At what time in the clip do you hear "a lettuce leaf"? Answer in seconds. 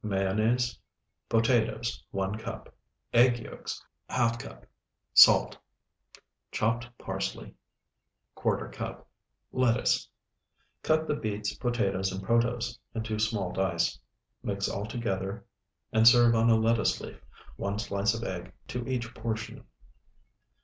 16.49-17.23